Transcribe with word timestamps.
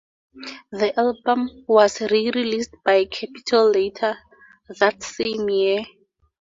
The 0.71 0.99
album 0.99 1.63
was 1.67 1.99
rereleased 1.99 2.73
by 2.83 3.05
Capitol 3.05 3.69
later 3.69 4.17
that 4.79 5.03
same 5.03 5.47
year. 5.47 5.85